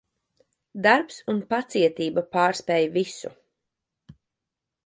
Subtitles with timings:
[0.85, 3.33] Darbs un pacietība pārspēj visu.